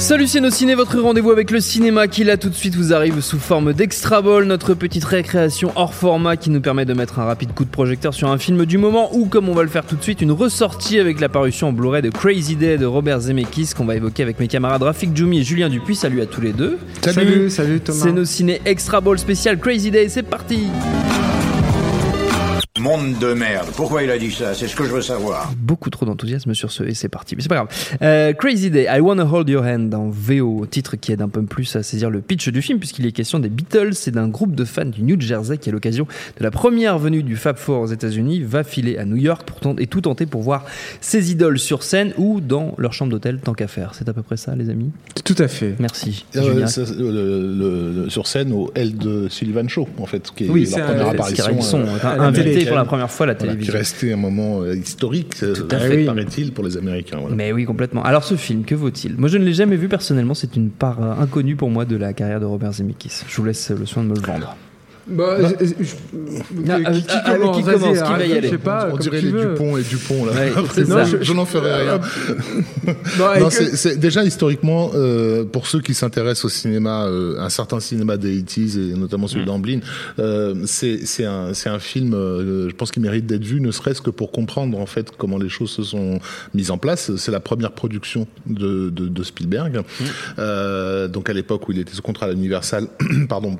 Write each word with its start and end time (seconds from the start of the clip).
Salut 0.00 0.26
ciné, 0.26 0.74
votre 0.74 0.98
rendez-vous 0.98 1.30
avec 1.30 1.50
le 1.50 1.60
cinéma 1.60 2.08
qui 2.08 2.24
là 2.24 2.38
tout 2.38 2.48
de 2.48 2.54
suite 2.54 2.74
vous 2.74 2.94
arrive 2.94 3.20
sous 3.20 3.38
forme 3.38 3.74
d'extra 3.74 4.22
ball, 4.22 4.44
notre 4.44 4.72
petite 4.72 5.04
récréation 5.04 5.72
hors 5.76 5.92
format 5.92 6.38
qui 6.38 6.48
nous 6.48 6.62
permet 6.62 6.86
de 6.86 6.94
mettre 6.94 7.18
un 7.18 7.24
rapide 7.26 7.52
coup 7.52 7.66
de 7.66 7.70
projecteur 7.70 8.14
sur 8.14 8.30
un 8.30 8.38
film 8.38 8.64
du 8.64 8.78
moment 8.78 9.14
ou 9.14 9.26
comme 9.26 9.50
on 9.50 9.52
va 9.52 9.62
le 9.62 9.68
faire 9.68 9.84
tout 9.84 9.96
de 9.96 10.02
suite, 10.02 10.22
une 10.22 10.32
ressortie 10.32 10.98
avec 10.98 11.20
la 11.20 11.28
parution 11.28 11.68
en 11.68 11.72
Blu-ray 11.72 12.00
de 12.00 12.08
Crazy 12.08 12.56
Day 12.56 12.78
de 12.78 12.86
Robert 12.86 13.20
Zemeckis 13.20 13.72
qu'on 13.76 13.84
va 13.84 13.94
évoquer 13.94 14.22
avec 14.22 14.40
mes 14.40 14.48
camarades 14.48 14.82
Rafik 14.82 15.14
Djoumi 15.14 15.40
et 15.40 15.44
Julien 15.44 15.68
Dupuis. 15.68 15.96
Salut 15.96 16.22
à 16.22 16.26
tous 16.26 16.40
les 16.40 16.54
deux. 16.54 16.78
Salut, 17.02 17.50
salut, 17.50 17.80
Thomas. 17.80 18.00
C'est 18.02 18.12
nos 18.12 18.24
ciné 18.24 18.62
extra 18.64 19.02
ball 19.02 19.18
spécial 19.18 19.58
Crazy 19.58 19.90
Day, 19.90 20.08
c'est 20.08 20.22
parti. 20.22 20.68
Monde 22.80 23.18
de 23.18 23.34
merde. 23.34 23.66
Pourquoi 23.76 24.02
il 24.02 24.10
a 24.10 24.16
dit 24.18 24.30
ça? 24.30 24.54
C'est 24.54 24.66
ce 24.66 24.74
que 24.74 24.84
je 24.84 24.90
veux 24.90 25.02
savoir. 25.02 25.52
Beaucoup 25.58 25.90
trop 25.90 26.06
d'enthousiasme 26.06 26.54
sur 26.54 26.70
ce 26.72 26.82
et 26.84 26.94
c'est 26.94 27.08
parti. 27.10 27.36
Mais 27.36 27.42
c'est 27.42 27.48
pas 27.48 27.56
grave. 27.56 27.68
Euh, 28.00 28.32
Crazy 28.32 28.70
Day, 28.70 28.86
I 28.90 29.00
Wanna 29.00 29.24
Hold 29.30 29.48
Your 29.50 29.64
Hand 29.64 29.92
en 29.94 30.08
VO, 30.08 30.64
titre 30.70 30.96
qui 30.96 31.12
aide 31.12 31.20
un 31.20 31.28
peu 31.28 31.42
plus 31.42 31.76
à 31.76 31.82
saisir 31.82 32.08
le 32.08 32.20
pitch 32.22 32.48
du 32.48 32.62
film 32.62 32.78
puisqu'il 32.78 33.04
est 33.06 33.12
question 33.12 33.38
des 33.38 33.50
Beatles 33.50 33.92
et 34.06 34.10
d'un 34.10 34.28
groupe 34.28 34.54
de 34.54 34.64
fans 34.64 34.86
du 34.86 35.02
New 35.02 35.20
Jersey 35.20 35.58
qui 35.58 35.68
à 35.68 35.72
l'occasion 35.72 36.06
de 36.38 36.42
la 36.44 36.50
première 36.50 36.98
venue 36.98 37.22
du 37.22 37.36
Fab 37.36 37.58
Four 37.58 37.80
aux 37.82 37.86
États-Unis 37.86 38.42
va 38.42 38.64
filer 38.64 38.96
à 38.96 39.04
New 39.04 39.16
York 39.16 39.42
pour 39.46 39.60
tenter, 39.60 39.82
et 39.82 39.86
tout 39.86 40.00
tenter 40.00 40.24
pour 40.24 40.40
voir 40.40 40.64
ses 41.02 41.30
idoles 41.30 41.58
sur 41.58 41.82
scène 41.82 42.12
ou 42.16 42.40
dans 42.40 42.74
leur 42.78 42.94
chambre 42.94 43.10
d'hôtel 43.10 43.40
tant 43.44 43.52
qu'à 43.52 43.68
faire. 43.68 43.94
C'est 43.94 44.08
à 44.08 44.14
peu 44.14 44.22
près 44.22 44.38
ça 44.38 44.56
les 44.56 44.70
amis? 44.70 44.90
Tout 45.24 45.36
à 45.38 45.48
fait. 45.48 45.74
Merci. 45.78 46.24
Euh, 46.36 46.42
Julien. 46.54 46.66
ça, 46.66 46.82
le- 46.98 48.02
le- 48.04 48.08
sur 48.10 48.26
scène 48.26 48.52
au 48.52 48.70
L 48.74 48.96
de 48.96 49.28
Sullivan 49.28 49.68
Show, 49.68 49.86
en 49.98 50.06
fait, 50.06 50.30
qui 50.34 50.44
est 50.46 50.48
Oui, 50.48 50.64
la 50.64 50.70
c'est 50.70 50.80
première 50.80 51.02
un- 51.08 51.10
C'est 51.10 51.40
apparition. 51.40 51.60
sont 51.60 51.80
euh, 51.80 51.98
à 52.02 52.16
la 52.16 52.22
invités 52.24 52.44
télé. 52.54 52.69
Pour 52.70 52.78
la 52.78 52.84
première 52.84 53.10
fois 53.10 53.26
la 53.26 53.34
voilà, 53.34 53.52
qui 53.52 53.58
télévision. 53.58 53.74
restait 53.74 54.12
un 54.12 54.16
moment 54.16 54.62
euh, 54.62 54.74
historique, 54.74 55.34
euh, 55.42 55.54
à 55.70 55.78
fait, 55.78 55.88
fait. 55.88 56.04
paraît-il, 56.04 56.52
pour 56.52 56.64
les 56.64 56.76
Américains. 56.76 57.18
voilà. 57.20 57.36
Mais 57.36 57.52
oui, 57.52 57.64
complètement. 57.64 58.02
Alors 58.02 58.24
ce 58.24 58.34
film, 58.36 58.64
que 58.64 58.74
vaut-il? 58.74 59.16
Moi 59.18 59.28
je 59.28 59.38
ne 59.38 59.44
l'ai 59.44 59.54
jamais 59.54 59.76
vu 59.76 59.88
personnellement, 59.88 60.34
c'est 60.34 60.56
une 60.56 60.70
part 60.70 61.02
euh, 61.02 61.22
inconnue 61.22 61.56
pour 61.56 61.70
moi 61.70 61.84
de 61.84 61.96
la 61.96 62.12
carrière 62.12 62.40
de 62.40 62.46
Robert 62.46 62.72
Zemeckis. 62.72 63.22
Je 63.28 63.36
vous 63.36 63.44
laisse 63.44 63.70
le 63.70 63.86
soin 63.86 64.02
de 64.02 64.08
me 64.08 64.14
le 64.14 64.20
vendre. 64.22 64.56
Bah, 65.10 65.36
Bah. 65.40 65.48
je- 65.60 65.66
je- 65.66 65.94
qui, 65.94 67.02
qui 67.02 67.22
commence, 67.24 67.56
qui 67.56 67.62
commence, 67.64 67.98
qui 67.98 68.12
va 68.12 68.26
y 68.26 68.32
aller 68.32 68.42
Je 68.48 68.50
sais 68.52 68.58
pas, 68.58 68.88
On 68.92 68.96
dirait 68.96 69.20
les 69.20 69.30
veux. 69.30 69.50
Dupont 69.50 69.76
et 69.76 69.82
Dupont 69.82 70.24
là. 70.26 70.32
Ouais, 70.32 70.52
Après, 70.56 70.74
c'est 70.84 70.88
non, 70.88 70.96
ça. 70.96 71.04
je, 71.04 71.16
je 71.22 71.32
n'en 71.32 71.44
ferai 71.44 71.82
rien. 71.84 72.00
Non, 73.40 73.50
c'est- 73.50 73.98
déjà 73.98 74.24
historiquement, 74.24 74.90
euh, 74.94 75.44
pour 75.44 75.66
ceux 75.66 75.80
qui 75.80 75.94
s'intéressent 75.94 76.46
au 76.46 76.48
cinéma, 76.48 77.04
euh, 77.06 77.38
un 77.38 77.48
certain 77.48 77.80
cinéma 77.80 78.16
des 78.16 78.40
80s 78.42 78.76
et 78.78 78.94
notamment 78.98 79.26
celui 79.26 79.44
d'Amblin, 79.44 79.80
euh, 80.18 80.54
c'est 80.64 81.24
un, 81.24 81.78
film, 81.78 82.12
je 82.12 82.72
pense 82.74 82.90
qu'il 82.90 83.02
mérite 83.02 83.26
d'être 83.26 83.44
vu, 83.44 83.60
ne 83.60 83.70
serait-ce 83.70 84.00
que 84.02 84.10
pour 84.10 84.30
comprendre 84.32 84.78
en 84.78 84.86
fait 84.86 85.10
comment 85.16 85.38
les 85.38 85.48
choses 85.48 85.70
se 85.70 85.82
sont 85.82 86.18
mises 86.54 86.70
en 86.70 86.78
place. 86.78 87.14
C'est 87.16 87.32
la 87.32 87.40
première 87.40 87.72
production 87.72 88.26
de, 88.46 88.90
de, 88.90 89.08
de 89.08 89.22
Spielberg, 89.22 89.80
Euh, 90.38 91.08
donc 91.08 91.28
à 91.28 91.32
l'époque 91.32 91.68
où 91.68 91.72
il 91.72 91.78
était 91.78 91.92
sous 91.94 92.02
contrat 92.02 92.26
à 92.26 92.30
l'Universal, 92.32 92.86
pardon. 93.28 93.56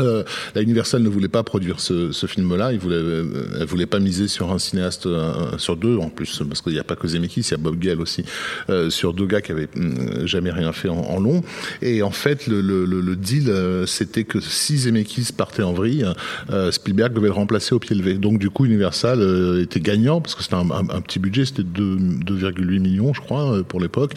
Euh, 0.00 0.24
la 0.54 0.62
Universal 0.62 1.02
ne 1.02 1.08
voulait 1.08 1.28
pas 1.28 1.42
produire 1.44 1.78
ce, 1.80 2.10
ce 2.12 2.26
film-là. 2.26 2.72
Il 2.72 2.78
voulait, 2.80 2.96
euh, 2.96 3.24
elle 3.60 3.66
voulait 3.66 3.86
pas 3.86 4.00
miser 4.00 4.26
sur 4.28 4.50
un 4.52 4.58
cinéaste, 4.58 5.06
euh, 5.06 5.56
sur 5.58 5.76
deux 5.76 5.96
en 5.98 6.08
plus, 6.08 6.42
parce 6.48 6.60
qu'il 6.62 6.72
n'y 6.72 6.78
a 6.80 6.84
pas 6.84 6.96
que 6.96 7.06
Zemeckis, 7.06 7.40
il 7.42 7.50
y 7.52 7.54
a 7.54 7.58
Bob 7.58 7.78
Gale 7.78 8.00
aussi, 8.00 8.24
euh, 8.70 8.90
sur 8.90 9.12
deux 9.12 9.26
gars 9.26 9.40
qui 9.40 9.52
avaient 9.52 9.68
hum, 9.76 10.26
jamais 10.26 10.50
rien 10.50 10.72
fait 10.72 10.88
en, 10.88 10.98
en 10.98 11.20
long. 11.20 11.42
Et 11.80 12.02
en 12.02 12.10
fait, 12.10 12.46
le, 12.48 12.60
le, 12.60 12.84
le, 12.86 13.00
le 13.00 13.16
deal, 13.16 13.48
euh, 13.48 13.86
c'était 13.86 14.24
que 14.24 14.40
si 14.40 14.78
Zemeckis 14.78 15.28
partait 15.36 15.62
en 15.62 15.72
vrille, 15.72 16.04
euh, 16.50 16.72
Spielberg 16.72 17.12
devait 17.14 17.28
le 17.28 17.32
remplacer 17.34 17.74
au 17.74 17.78
pied 17.78 17.94
levé. 17.94 18.14
Donc 18.14 18.38
du 18.38 18.50
coup, 18.50 18.64
Universal 18.64 19.20
euh, 19.20 19.62
était 19.62 19.80
gagnant 19.80 20.20
parce 20.20 20.34
que 20.34 20.42
c'était 20.42 20.56
un, 20.56 20.70
un- 20.70 20.88
un 20.90 21.00
petit 21.00 21.18
budget, 21.20 21.44
c'était 21.44 21.62
2 21.62 21.96
2,8 22.24 22.80
millions, 22.80 23.14
je 23.14 23.20
crois, 23.20 23.58
euh, 23.58 23.62
pour 23.62 23.80
l'époque. 23.80 24.14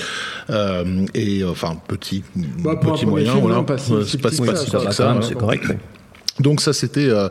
Euh, 0.49 1.05
et 1.13 1.43
enfin 1.43 1.77
petit, 1.87 2.23
Bah, 2.63 2.75
petit 2.77 3.05
moyen, 3.05 3.31
film, 3.33 3.43
voilà. 3.43 3.66
si 3.77 3.91
c'est 4.07 4.21
pas, 4.21 4.29
si 4.31 4.37
ça 4.37 4.43
petit 4.53 4.71
que 4.71 5.03
hein. 5.03 5.19
c'est 5.21 5.35
correct. 5.37 5.66
Ouais. 5.69 5.78
Donc 6.39 6.61
ça 6.61 6.73
c'était 6.73 7.09
euh, 7.09 7.27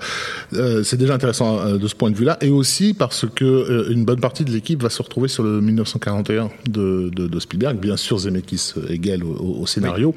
euh, 0.54 0.82
c'est 0.82 0.96
déjà 0.96 1.14
intéressant 1.14 1.60
euh, 1.60 1.78
de 1.78 1.86
ce 1.86 1.94
point 1.94 2.10
de 2.10 2.16
vue-là. 2.16 2.38
Et 2.40 2.48
aussi 2.50 2.92
parce 2.94 3.24
que 3.34 3.44
euh, 3.44 3.90
une 3.90 4.04
bonne 4.04 4.20
partie 4.20 4.44
de 4.44 4.50
l'équipe 4.50 4.82
va 4.82 4.90
se 4.90 5.00
retrouver 5.02 5.28
sur 5.28 5.42
le 5.44 5.60
1941 5.60 6.50
de, 6.68 7.10
de, 7.14 7.26
de 7.28 7.40
Spielberg, 7.40 7.78
bien 7.78 7.96
sûr 7.96 8.18
Zemeckis 8.18 8.72
et 8.88 8.98
Gale 8.98 9.22
au, 9.24 9.60
au- 9.60 9.66
scénario, 9.66 10.14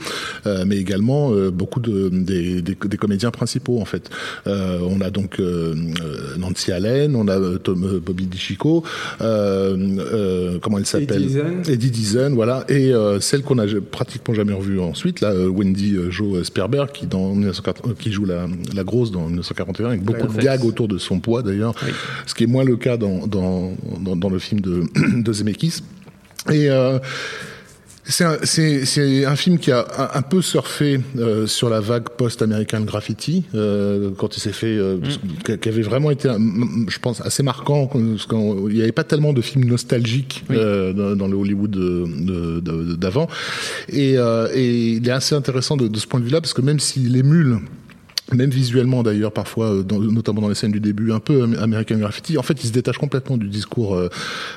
mais 0.66 0.78
également 0.78 1.32
euh, 1.34 1.50
beaucoup 1.52 1.80
de 1.80 2.10
des, 2.10 2.62
des, 2.62 2.76
des 2.76 2.98
comédiens 2.98 3.32
principaux 3.32 3.80
en 3.80 3.86
fait. 3.86 4.10
Euh, 4.48 4.80
on 4.84 5.02
a 5.02 5.10
donc 5.10 5.40
Nancy 6.38 6.72
Allen, 6.72 7.16
on 7.16 7.28
a 7.28 7.58
Tom, 7.60 8.00
Bobby 8.06 8.26
DiCicco, 8.26 8.84
euh, 9.22 9.76
euh, 10.00 10.60
comment 10.62 10.78
il 10.78 10.86
s'appelle? 10.86 11.24
Eddie 11.68 11.92
Deason, 11.92 12.32
voilà, 12.34 12.66
et 12.70 12.94
euh, 12.94 13.20
celle 13.20 13.42
qu'on 13.44 13.58
a 13.60 13.66
pratiquement 13.92 14.34
jamais 14.34 14.54
revue 14.54 14.80
ensuite, 14.80 15.22
là, 15.22 15.34
Wendy 15.34 15.96
Jo 16.10 16.44
Sperber, 16.44 16.86
qui 16.94 17.06
dans 17.08 17.34
1980 17.34 17.94
qui 18.00 18.12
joue 18.12 18.26
la, 18.26 18.48
la 18.76 18.79
grosse 18.84 19.12
dans 19.12 19.26
1941, 19.28 19.88
avec 19.90 20.04
beaucoup 20.04 20.28
de 20.28 20.42
gags 20.42 20.64
autour 20.66 20.88
de 20.88 20.98
son 20.98 21.20
poids 21.20 21.42
d'ailleurs, 21.44 21.74
ce 22.26 22.34
qui 22.34 22.44
est 22.44 22.48
moins 22.48 22.64
le 22.64 22.78
cas 22.78 22.98
dans 22.98 23.28
dans, 23.28 23.74
dans, 24.00 24.16
dans 24.16 24.30
le 24.30 24.40
film 24.40 24.62
de, 24.62 24.84
de 25.22 25.34
Zemeckis. 25.34 25.82
Et 26.50 26.70
euh, 26.70 27.00
c'est 28.06 28.24
un, 28.24 28.38
un 29.32 29.36
film 29.36 29.60
qui 29.60 29.72
a 29.72 29.86
un, 29.98 30.18
un 30.18 30.22
peu 30.24 30.42
surfé 30.42 31.00
euh, 31.18 31.46
sur 31.46 31.70
la 31.70 31.80
vague 31.80 32.10
post-American 32.18 32.82
Graffiti 32.82 33.44
euh, 33.54 34.10
quand 34.18 34.36
il 34.36 34.40
s'est 34.40 34.52
fait, 34.52 34.76
euh, 34.78 34.98
qui- 35.46 35.58
qui 35.60 35.70
avait 35.70 35.84
vraiment 35.84 36.10
été, 36.10 36.28
je 36.88 36.98
pense, 36.98 37.22
assez 37.22 37.44
marquant. 37.44 37.86
parce 37.86 38.28
Il 38.70 38.74
n'y 38.76 38.82
avait 38.82 38.92
pas 38.94 39.04
tellement 39.04 39.32
de 39.32 39.42
films 39.42 39.66
nostalgiques 39.66 40.44
dans, 40.50 41.16
dans 41.16 41.28
le 41.28 41.36
Hollywood 41.36 41.70
de- 41.70 42.06
de- 42.08 42.60
de- 42.62 42.96
d'avant, 42.96 43.28
et, 43.90 44.16
et 44.56 44.92
il 44.94 45.08
est 45.08 45.12
assez 45.12 45.36
intéressant 45.36 45.78
de, 45.78 45.88
de 45.88 46.00
ce 46.00 46.08
point 46.08 46.20
de 46.20 46.26
vue-là 46.26 46.42
parce 46.42 46.54
que 46.54 46.62
même 46.62 46.80
s'il 46.80 47.16
émule 47.16 47.60
même 48.34 48.50
visuellement 48.50 49.04
d'ailleurs 49.04 49.32
parfois, 49.32 49.74
euh, 49.74 49.84
dans- 49.84 50.00
notamment 50.00 50.42
dans 50.42 50.50
les 50.50 50.56
scènes 50.56 50.72
du 50.72 50.80
début, 50.80 51.12
un 51.12 51.20
peu 51.20 51.44
am- 51.44 51.56
American 51.60 51.98
Graffiti. 51.98 52.38
En 52.38 52.44
fait, 52.44 52.64
il 52.64 52.68
se 52.68 52.72
détache 52.74 52.98
complètement 52.98 53.38
du 53.38 53.48
discours 53.48 53.96
euh, 53.96 54.10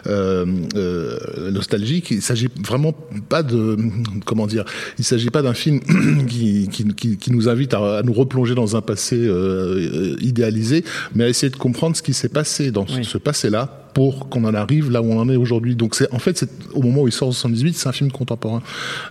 euh, 0.06 0.44
euh, 0.76 1.50
nostalgique. 1.50 2.10
Il 2.10 2.22
s'agit 2.22 2.48
vraiment 2.64 2.92
pas 3.28 3.42
de 3.42 3.76
comment 4.24 4.46
dire. 4.46 4.64
Il 4.98 5.04
s'agit 5.04 5.30
pas 5.30 5.42
d'un 5.42 5.54
film 5.54 5.80
qui, 6.28 6.68
qui, 6.70 6.84
qui, 6.94 7.16
qui 7.16 7.32
nous 7.32 7.48
invite 7.48 7.74
à, 7.74 7.98
à 7.98 8.02
nous 8.02 8.12
replonger 8.12 8.54
dans 8.54 8.76
un 8.76 8.80
passé 8.80 9.16
euh, 9.16 10.12
euh, 10.12 10.16
idéalisé, 10.20 10.84
mais 11.14 11.24
à 11.24 11.28
essayer 11.28 11.50
de 11.50 11.56
comprendre 11.56 11.96
ce 11.96 12.02
qui 12.02 12.12
s'est 12.14 12.28
passé 12.28 12.70
dans 12.70 12.86
ce- 12.86 12.96
Oui. 12.96 13.04
ce 13.04 13.18
passé-là 13.18 13.78
pour 13.94 14.28
qu'on 14.30 14.44
en 14.44 14.54
arrive 14.54 14.90
là 14.90 15.02
où 15.02 15.06
on 15.12 15.18
en 15.18 15.28
est 15.28 15.36
aujourd'hui. 15.36 15.76
Donc 15.76 15.94
c'est 15.94 16.10
en 16.14 16.18
fait 16.18 16.38
c'est 16.38 16.48
au 16.72 16.82
moment 16.82 17.02
où 17.02 17.08
il 17.08 17.12
sort 17.12 17.28
en 17.28 17.32
78, 17.32 17.76
c'est 17.76 17.88
un 17.88 17.92
film 17.92 18.10
contemporain. 18.10 18.62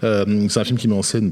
Euh, 0.03 0.47
c'est 0.49 0.59
un 0.59 0.63
film 0.63 0.77
qui 0.79 0.87
met 0.87 0.95
en 0.95 1.01
scène 1.03 1.31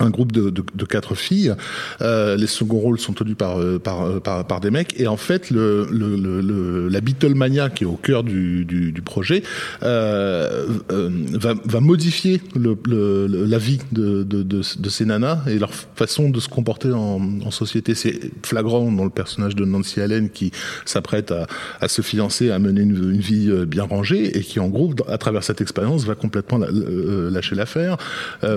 un 0.00 0.10
groupe 0.10 0.32
de, 0.32 0.50
de, 0.50 0.64
de 0.74 0.84
quatre 0.84 1.14
filles. 1.14 1.54
Euh, 2.00 2.36
les 2.36 2.46
seconds 2.46 2.78
rôles 2.78 2.98
sont 2.98 3.12
tenus 3.12 3.36
par, 3.36 3.58
euh, 3.58 3.78
par, 3.78 4.02
euh, 4.02 4.20
par, 4.20 4.46
par, 4.46 4.60
des 4.60 4.70
mecs. 4.70 4.98
Et 5.00 5.06
en 5.06 5.16
fait, 5.16 5.50
le, 5.50 5.88
le, 5.90 6.16
le, 6.16 6.88
la 6.88 7.00
Beatlemania, 7.00 7.70
qui 7.70 7.84
est 7.84 7.86
au 7.86 7.96
cœur 7.96 8.24
du, 8.24 8.64
du, 8.64 8.92
du 8.92 9.02
projet, 9.02 9.42
euh, 9.82 10.66
euh, 10.92 11.10
va, 11.32 11.54
va 11.64 11.80
modifier 11.80 12.40
le, 12.54 12.76
le, 12.86 13.26
la 13.26 13.58
vie 13.58 13.78
de, 13.92 14.22
de, 14.22 14.42
de, 14.42 14.62
de, 14.78 14.88
ces 14.88 15.04
nanas 15.04 15.40
et 15.46 15.58
leur 15.58 15.72
façon 15.72 16.30
de 16.30 16.40
se 16.40 16.48
comporter 16.48 16.92
en, 16.92 17.20
en 17.44 17.50
société. 17.50 17.94
C'est 17.94 18.30
flagrant 18.44 18.90
dans 18.90 19.04
le 19.04 19.10
personnage 19.10 19.56
de 19.56 19.64
Nancy 19.64 20.00
Allen 20.00 20.30
qui 20.30 20.52
s'apprête 20.84 21.30
à, 21.30 21.46
à 21.80 21.88
se 21.88 22.02
fiancer, 22.02 22.50
à 22.50 22.58
mener 22.58 22.82
une, 22.82 23.12
une, 23.12 23.20
vie 23.20 23.50
bien 23.66 23.84
rangée 23.84 24.38
et 24.38 24.42
qui, 24.42 24.60
en 24.60 24.68
gros, 24.68 24.94
à 25.08 25.18
travers 25.18 25.42
cette 25.42 25.60
expérience, 25.60 26.04
va 26.04 26.14
complètement 26.14 26.58
la, 26.58 26.68
lâcher 26.70 27.54
l'affaire. 27.54 27.96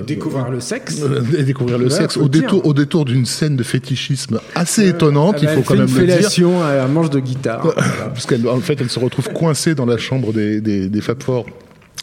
Découvrir 0.06 0.50
le 0.50 0.60
sexe 0.60 1.02
et 1.36 1.44
découvrir 1.44 1.78
le 1.78 1.86
ouais, 1.86 1.90
sexe 1.90 2.18
au 2.18 2.28
détour, 2.28 2.66
au 2.66 2.74
détour 2.74 3.06
d'une 3.06 3.26
scène 3.26 3.56
de 3.56 3.64
fétichisme 3.64 4.40
assez 4.56 4.88
étonnante, 4.88 5.38
il 5.42 5.48
faut 5.50 5.62
quand 5.62 5.76
même 5.76 5.88
une 5.88 5.96
le 5.96 6.08
dire. 6.08 6.50
à 6.64 6.84
un 6.84 6.88
manche 6.88 7.10
de 7.10 7.20
guitare. 7.20 7.74
Parce 8.14 8.26
qu'en 8.26 8.60
fait, 8.60 8.80
elle 8.80 8.90
se 8.90 9.00
retrouve 9.00 9.30
coincée 9.34 9.76
dans 9.76 9.86
la 9.86 9.98
chambre 9.98 10.34
des, 10.34 10.62
des, 10.62 10.90
des 10.90 11.02
Fab 11.02 11.22
Four 11.22 11.46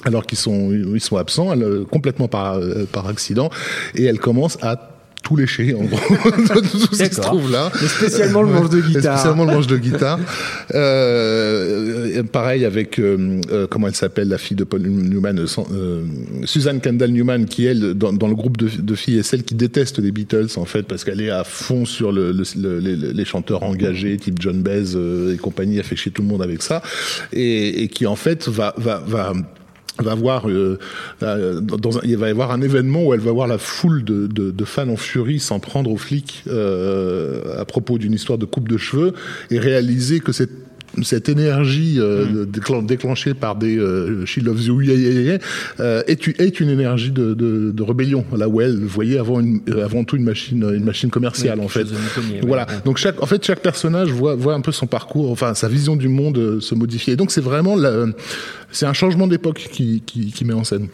alors 0.04 0.24
qu'ils 0.24 0.38
sont, 0.38 0.70
ils 0.72 1.00
sont 1.00 1.16
absents, 1.16 1.52
elle, 1.52 1.84
complètement 1.90 2.28
par, 2.28 2.60
par 2.92 3.08
accident, 3.08 3.50
et 3.96 4.04
elle 4.04 4.20
commence 4.20 4.56
à 4.62 4.97
tout 5.22 5.36
lécher 5.36 5.74
en 5.74 5.84
gros. 5.84 5.98
Tout 6.70 6.94
ce 6.94 7.02
qui 7.04 7.14
se 7.14 7.20
trouve 7.20 7.50
là. 7.50 7.70
Mais 7.80 7.88
spécialement 7.88 8.42
le 8.42 8.52
manche 8.52 8.70
de 8.70 8.80
guitare. 8.80 9.18
Spécialement 9.18 9.44
le 9.44 9.52
manche 9.52 9.66
de 9.66 9.76
guitare. 9.76 10.18
Euh, 10.74 12.22
pareil 12.24 12.64
avec 12.64 12.98
euh, 12.98 13.40
euh, 13.50 13.66
comment 13.68 13.88
elle 13.88 13.94
s'appelle 13.94 14.28
la 14.28 14.38
fille 14.38 14.56
de 14.56 14.64
Paul 14.64 14.82
Newman 14.82 15.38
euh, 15.38 16.04
Suzanne 16.44 16.80
Kendall 16.80 17.10
Newman 17.10 17.46
qui 17.46 17.66
elle 17.66 17.94
dans, 17.94 18.12
dans 18.12 18.28
le 18.28 18.34
groupe 18.34 18.56
de, 18.56 18.68
de, 18.68 18.94
filles 18.94 19.18
est 19.18 19.22
celle 19.22 19.42
qui 19.42 19.54
déteste 19.54 19.98
les 19.98 20.12
Beatles 20.12 20.48
en 20.56 20.64
fait 20.64 20.82
parce 20.82 21.04
qu'elle 21.04 21.20
est 21.20 21.30
à 21.30 21.44
fond 21.44 21.84
sur 21.84 22.12
le, 22.12 22.32
le, 22.32 22.44
le, 22.56 22.78
les, 22.78 22.96
les, 22.96 23.24
chanteurs 23.24 23.62
engagés 23.62 24.16
type 24.16 24.36
John 24.40 24.62
Baez 24.62 24.96
et 25.32 25.36
compagnie 25.36 25.78
a 25.80 25.82
fait 25.82 25.96
chier 25.96 26.12
tout 26.12 26.22
le 26.22 26.28
monde 26.28 26.42
avec 26.42 26.62
ça. 26.62 26.82
Et, 27.32 27.82
et 27.82 27.88
qui 27.88 28.06
en 28.06 28.16
fait 28.16 28.48
va 28.48 28.74
va 28.76 29.02
va 29.06 29.32
va 30.00 30.14
voir 30.14 30.48
euh, 30.48 30.78
il 32.04 32.16
va 32.16 32.28
y 32.28 32.30
avoir 32.30 32.50
un 32.52 32.60
événement 32.62 33.04
où 33.04 33.14
elle 33.14 33.20
va 33.20 33.32
voir 33.32 33.46
la 33.46 33.58
foule 33.58 34.04
de, 34.04 34.26
de, 34.26 34.50
de 34.50 34.64
fans 34.64 34.88
en 34.88 34.96
furie 34.96 35.40
s'en 35.40 35.60
prendre 35.60 35.90
aux 35.90 35.96
flics 35.96 36.44
euh, 36.46 37.60
à 37.60 37.64
propos 37.64 37.98
d'une 37.98 38.12
histoire 38.12 38.38
de 38.38 38.46
coupe 38.46 38.68
de 38.68 38.76
cheveux 38.76 39.14
et 39.50 39.58
réaliser 39.58 40.20
que 40.20 40.32
cette 40.32 40.67
cette 41.02 41.28
énergie 41.28 41.96
euh, 41.98 42.44
mmh. 42.46 42.86
déclenchée 42.86 43.34
par 43.34 43.56
des 43.56 43.78
euh, 43.78 44.24
She 44.26 44.38
Loves 44.38 44.62
You 44.62 44.80
yeah, 44.80 44.94
yeah, 44.94 45.20
yeah, 45.20 45.38
euh, 45.80 46.02
est, 46.06 46.28
est, 46.40 46.60
une 46.60 46.70
énergie 46.70 47.10
de, 47.10 47.34
de, 47.34 47.70
de, 47.70 47.82
rébellion 47.82 48.24
là 48.36 48.48
où 48.48 48.60
elle 48.60 48.84
voyait 48.84 49.18
avant, 49.18 49.40
une, 49.40 49.60
avant 49.82 50.04
tout 50.04 50.16
une 50.16 50.24
machine 50.24 50.62
une 50.74 50.84
machine 50.84 51.10
commerciale 51.10 51.58
oui, 51.58 51.64
en 51.64 51.68
fait 51.68 51.86
voilà 52.42 52.66
ouais. 52.66 52.74
donc 52.84 52.98
chaque 52.98 53.22
en 53.22 53.26
fait 53.26 53.44
chaque 53.44 53.60
personnage 53.60 54.10
voit 54.10 54.34
voit 54.34 54.54
un 54.54 54.60
peu 54.60 54.72
son 54.72 54.86
parcours 54.86 55.30
enfin 55.30 55.54
sa 55.54 55.68
vision 55.68 55.96
du 55.96 56.08
monde 56.08 56.60
se 56.60 56.74
modifier 56.74 57.16
donc 57.16 57.30
c'est 57.30 57.40
vraiment 57.40 57.76
c'est 58.70 58.86
un 58.86 58.92
changement 58.92 59.26
d'époque 59.26 59.68
qui, 59.70 60.02
qui, 60.04 60.32
qui 60.32 60.44
met 60.44 60.54
en 60.54 60.64
scène 60.64 60.88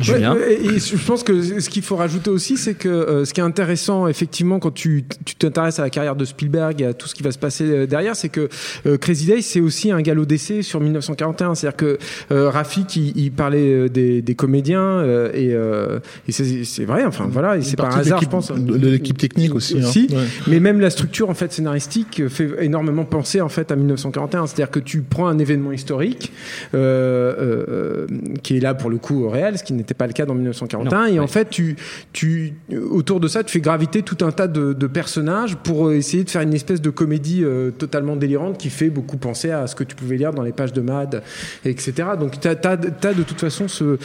Julien. 0.00 0.34
Ouais, 0.34 0.54
et 0.54 0.78
je 0.78 0.96
pense 0.96 1.22
que 1.22 1.60
ce 1.60 1.68
qu'il 1.68 1.82
faut 1.82 1.96
rajouter 1.96 2.30
aussi, 2.30 2.56
c'est 2.56 2.74
que 2.74 2.88
euh, 2.88 3.24
ce 3.24 3.34
qui 3.34 3.40
est 3.40 3.44
intéressant, 3.44 4.06
effectivement, 4.06 4.58
quand 4.58 4.72
tu 4.72 5.04
t'intéresses 5.38 5.78
à 5.78 5.82
la 5.82 5.90
carrière 5.90 6.16
de 6.16 6.24
Spielberg 6.24 6.80
et 6.80 6.86
à 6.86 6.94
tout 6.94 7.08
ce 7.08 7.14
qui 7.14 7.22
va 7.22 7.32
se 7.32 7.38
passer 7.38 7.86
derrière, 7.86 8.16
c'est 8.16 8.28
que 8.28 8.48
euh, 8.86 8.96
Crazy 8.96 9.26
Days, 9.26 9.42
c'est 9.42 9.60
aussi 9.60 9.90
un 9.90 10.00
galop 10.00 10.24
d'essai 10.24 10.62
sur 10.62 10.80
1941. 10.80 11.54
C'est-à-dire 11.54 11.76
que 11.76 11.98
euh, 12.30 12.50
Rafik, 12.50 12.96
il, 12.96 13.16
il 13.16 13.32
parlait 13.32 13.88
des, 13.88 14.22
des 14.22 14.34
comédiens 14.34 14.80
euh, 14.80 15.30
et, 15.34 16.28
et 16.28 16.32
c'est 16.32 16.84
vrai. 16.84 17.04
Enfin 17.04 17.28
voilà, 17.30 17.56
et 17.56 17.62
c'est 17.62 17.76
pas 17.76 17.88
un 17.88 17.98
hasard, 17.98 18.22
je 18.22 18.28
pense. 18.28 18.52
De 18.52 18.88
l'équipe 18.88 19.18
technique 19.18 19.54
aussi. 19.54 19.76
aussi 19.76 20.08
hein. 20.12 20.16
ouais. 20.16 20.26
Mais 20.46 20.60
même 20.60 20.80
la 20.80 20.90
structure 20.90 21.30
en 21.30 21.34
fait 21.34 21.52
scénaristique 21.52 22.28
fait 22.28 22.50
énormément 22.60 23.04
penser 23.04 23.40
en 23.40 23.48
fait 23.48 23.70
à 23.72 23.76
1941. 23.76 24.46
C'est-à-dire 24.46 24.70
que 24.70 24.80
tu 24.80 25.02
prends 25.02 25.26
un 25.26 25.38
événement 25.38 25.72
historique 25.72 26.32
qui 26.72 26.76
est 26.76 28.60
là 28.60 28.74
pour 28.74 28.90
le 28.90 28.98
coup 28.98 29.28
réel 29.38 29.58
ce 29.58 29.64
qui 29.64 29.72
n'était 29.72 29.94
pas 29.94 30.06
le 30.06 30.12
cas 30.12 30.26
dans 30.26 30.34
1941. 30.34 30.90
Non, 30.90 31.06
et 31.06 31.12
ouais. 31.12 31.18
en 31.18 31.26
fait, 31.26 31.50
tu, 31.50 31.76
tu, 32.12 32.54
autour 32.90 33.20
de 33.20 33.28
ça, 33.28 33.44
tu 33.44 33.52
fais 33.52 33.60
graviter 33.60 34.02
tout 34.02 34.24
un 34.24 34.32
tas 34.32 34.46
de, 34.46 34.72
de 34.72 34.86
personnages 34.86 35.56
pour 35.56 35.92
essayer 35.92 36.24
de 36.24 36.30
faire 36.30 36.42
une 36.42 36.54
espèce 36.54 36.80
de 36.80 36.90
comédie 36.90 37.44
euh, 37.44 37.70
totalement 37.70 38.16
délirante 38.16 38.58
qui 38.58 38.70
fait 38.70 38.90
beaucoup 38.90 39.16
penser 39.16 39.50
à 39.50 39.66
ce 39.66 39.74
que 39.74 39.84
tu 39.84 39.94
pouvais 39.94 40.16
lire 40.16 40.32
dans 40.32 40.42
les 40.42 40.52
pages 40.52 40.72
de 40.72 40.80
Mad, 40.80 41.22
etc. 41.64 41.92
Donc, 42.18 42.40
tu 42.40 42.48
as, 42.48 42.52
as, 42.64 42.72
as, 42.72 43.14
de 43.14 43.22
toute 43.22 43.40
façon 43.40 43.68
ce, 43.68 43.98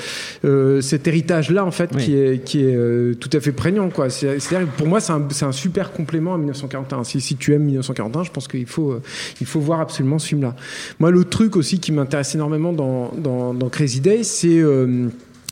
euh, 0.46 0.82
cet 0.82 1.08
héritage-là, 1.08 1.66
en 1.66 1.72
fait, 1.72 1.90
oui. 1.96 2.04
qui 2.04 2.16
est, 2.18 2.44
qui 2.44 2.64
est 2.64 2.76
euh, 2.76 3.14
tout 3.16 3.30
à 3.34 3.40
fait 3.40 3.52
prégnant. 3.52 3.90
Quoi. 3.90 4.10
C'est-à-dire 4.10 4.68
pour 4.78 4.88
moi, 4.88 5.00
c'est 5.00 5.14
un, 5.14 5.28
un, 5.42 5.52
super 5.52 5.92
complément 5.92 6.34
à 6.34 6.38
1941. 6.38 7.04
Si, 7.04 7.22
si 7.22 7.36
tu 7.36 7.54
aimes 7.54 7.64
1941, 7.64 8.24
je 8.24 8.32
pense 8.32 8.48
qu'il 8.48 8.66
faut, 8.66 9.00
il 9.42 9.48
faut 9.48 9.60
voir 9.60 9.82
absolument 9.82 10.20
ce 10.20 10.28
film-là. 10.28 10.56
Moi, 11.00 11.12
l'autre 11.12 11.30
truc 11.30 11.56
aussi 11.56 11.80
qui 11.80 11.92
m'intéresse 11.92 12.36
énormément 12.36 12.74
dans, 12.74 13.12
dans, 13.18 13.54
dans 13.54 13.70
Crazy 13.70 14.02
Days, 14.02 14.24
c'est 14.24 14.62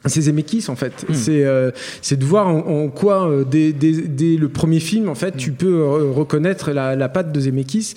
c'est 0.09 0.21
Zemeckis 0.21 0.65
en 0.69 0.75
fait. 0.75 1.05
Hmm. 1.07 1.11
Mmh. 1.11 1.15
C'est 1.15 1.45
euh, 1.45 1.71
c'est 2.01 2.17
de 2.17 2.25
voir 2.25 2.47
en, 2.47 2.57
en 2.57 2.87
quoi 2.87 3.29
euh, 3.29 3.43
dès, 3.43 3.71
dès, 3.71 3.91
dès, 3.91 4.35
le 4.35 4.49
premier 4.49 4.79
film 4.79 5.09
en 5.09 5.15
fait 5.15 5.35
mmh. 5.35 5.37
tu 5.37 5.51
peux 5.51 5.81
euh, 5.81 6.11
reconnaître 6.11 6.71
la, 6.71 6.95
la 6.95 7.09
patte 7.09 7.31
de 7.31 7.39
Zemeckis 7.39 7.93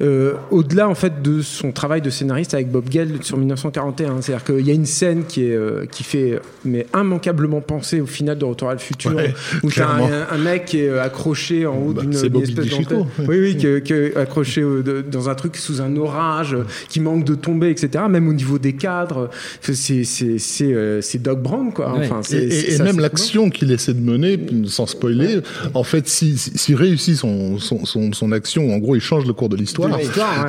euh, 0.00 0.34
au-delà 0.50 0.88
en 0.88 0.94
fait 0.94 1.20
de 1.20 1.42
son 1.42 1.72
travail 1.72 2.00
de 2.00 2.10
scénariste 2.10 2.54
avec 2.54 2.70
Bob 2.70 2.88
Gale 2.88 3.22
sur 3.22 3.36
1941. 3.36 4.22
C'est-à-dire 4.22 4.44
qu'il 4.44 4.66
y 4.66 4.70
a 4.70 4.74
une 4.74 4.86
scène 4.86 5.24
qui 5.24 5.44
est 5.44 5.90
qui 5.90 6.04
fait 6.04 6.40
mais 6.64 6.86
immanquablement 6.94 7.60
penser 7.60 8.00
au 8.00 8.06
final 8.06 8.38
de 8.38 8.44
Retour 8.44 8.70
à 8.70 8.72
le 8.72 8.78
futur 8.78 9.14
ouais, 9.14 9.34
où 9.62 9.70
t'as 9.70 9.88
un, 9.88 10.26
un, 10.30 10.38
mec 10.38 10.66
qui 10.66 10.80
est 10.80 10.98
accroché 10.98 11.66
en 11.66 11.76
haut 11.76 11.92
bah, 11.92 12.02
d'une 12.02 12.14
espèce 12.14 12.54
d'antenne. 12.54 13.06
Oui 13.18 13.40
oui, 13.40 13.56
qui, 13.56 13.82
qui 13.82 13.92
est 13.92 14.16
accroché 14.16 14.62
de, 14.62 15.04
dans 15.06 15.28
un 15.28 15.34
truc 15.34 15.56
sous 15.56 15.82
un 15.82 15.94
orage, 15.96 16.56
qui 16.88 17.00
manque 17.00 17.24
de 17.24 17.34
tomber 17.34 17.70
etc. 17.70 18.04
Même 18.08 18.28
au 18.28 18.32
niveau 18.32 18.58
des 18.58 18.74
cadres, 18.74 19.28
c'est 19.60 19.74
c'est 19.74 20.38
c'est 20.38 20.98
c'est 21.02 21.22
Doc 21.22 21.42
Brown, 21.48 21.72
quoi. 21.72 21.92
Ouais. 21.92 22.08
Enfin, 22.10 22.20
et, 22.30 22.36
et, 22.36 22.74
et 22.74 22.78
même 22.78 23.00
l'action 23.00 23.50
qu'il 23.50 23.70
essaie 23.72 23.94
de 23.94 24.00
mener, 24.00 24.38
sans 24.66 24.86
spoiler, 24.86 25.36
ouais. 25.36 25.42
en 25.74 25.84
fait, 25.84 26.08
s'il 26.08 26.38
si, 26.38 26.56
si 26.56 26.74
réussit 26.74 27.16
son, 27.16 27.58
son, 27.58 27.84
son, 27.84 28.12
son, 28.12 28.32
action, 28.32 28.72
en 28.72 28.78
gros, 28.78 28.96
il 28.96 29.00
change 29.00 29.26
le 29.26 29.32
cours 29.32 29.48
de 29.48 29.56
l'histoire. 29.56 29.98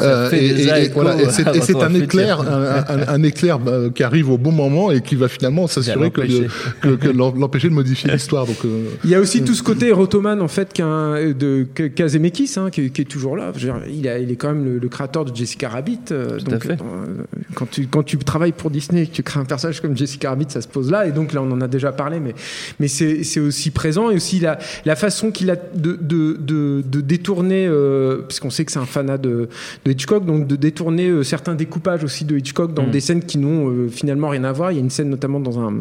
Euh, 0.01 0.29
et, 0.31 0.89
voilà, 0.89 1.17
c'est 1.31 1.75
un 1.75 1.93
éclair, 1.93 2.41
un, 2.41 2.83
un, 2.87 3.07
un, 3.07 3.23
éclair 3.23 3.59
bah, 3.59 3.89
qui 3.93 4.03
arrive 4.03 4.29
au 4.29 4.37
bon 4.37 4.51
moment 4.51 4.91
et 4.91 5.01
qui 5.01 5.15
va 5.15 5.27
finalement 5.27 5.67
s'assurer 5.67 6.11
que, 6.11 6.21
que, 6.81 6.95
que 6.95 7.07
l'empêcher 7.09 7.69
de 7.69 7.73
modifier 7.73 8.11
l'histoire. 8.11 8.45
Donc, 8.45 8.57
euh, 8.65 8.85
il 9.03 9.09
y 9.09 9.15
a 9.15 9.19
aussi 9.19 9.43
tout 9.43 9.53
ce 9.53 9.63
côté 9.63 9.91
Rotoman, 9.91 10.41
en 10.41 10.47
fait, 10.47 10.73
qu'un 10.73 11.15
de 11.33 11.67
qu 11.73 12.07
Zemeckis, 12.07 12.53
hein, 12.57 12.69
qui, 12.69 12.91
qui, 12.91 13.01
est 13.01 13.05
toujours 13.05 13.35
là. 13.35 13.51
Dire, 13.51 13.75
il, 13.89 14.07
a, 14.07 14.19
il, 14.19 14.31
est 14.31 14.35
quand 14.35 14.49
même 14.49 14.65
le, 14.65 14.79
le, 14.79 14.89
créateur 14.89 15.25
de 15.25 15.35
Jessica 15.35 15.69
Rabbit. 15.69 15.99
Euh, 16.11 16.39
donc, 16.39 16.67
quand 17.53 17.69
tu, 17.69 17.87
quand 17.87 18.03
tu 18.03 18.17
travailles 18.17 18.51
pour 18.51 18.69
Disney 18.69 19.03
et 19.03 19.07
que 19.07 19.13
tu 19.13 19.23
crées 19.23 19.39
un 19.39 19.45
personnage 19.45 19.81
comme 19.81 19.97
Jessica 19.97 20.29
Rabbit, 20.29 20.47
ça 20.49 20.61
se 20.61 20.67
pose 20.67 20.91
là. 20.91 21.05
Et 21.07 21.11
donc 21.11 21.33
là, 21.33 21.41
on 21.41 21.51
en 21.51 21.61
a 21.61 21.67
déjà 21.67 21.91
parlé, 21.91 22.19
mais, 22.19 22.35
mais 22.79 22.87
c'est 22.87 23.39
aussi 23.39 23.71
présent. 23.71 24.09
Et 24.09 24.15
aussi 24.15 24.39
la, 24.39 24.59
la 24.85 24.95
façon 24.95 25.31
qu'il 25.31 25.49
a 25.49 25.55
de, 25.55 25.97
de, 25.99 26.37
de, 26.39 26.83
de 26.85 27.01
détourner, 27.01 27.67
euh, 27.67 28.21
puisqu'on 28.27 28.49
sait 28.49 28.65
que 28.65 28.71
c'est 28.71 28.79
un 28.79 28.85
fanat 28.85 29.17
de, 29.17 29.49
de, 29.85 29.91
Hitchcock, 29.91 30.25
donc 30.25 30.47
de 30.47 30.55
détourner 30.55 31.07
euh, 31.07 31.23
certains 31.23 31.55
découpages 31.55 32.03
aussi 32.03 32.25
de 32.25 32.37
Hitchcock 32.37 32.73
dans 32.73 32.87
mmh. 32.87 32.91
des 32.91 32.99
scènes 32.99 33.23
qui 33.23 33.37
n'ont 33.37 33.69
euh, 33.69 33.87
finalement 33.89 34.29
rien 34.29 34.43
à 34.43 34.51
voir. 34.51 34.71
Il 34.71 34.75
y 34.75 34.77
a 34.79 34.81
une 34.81 34.89
scène 34.89 35.09
notamment 35.09 35.39
dans 35.39 35.59
un 35.59 35.73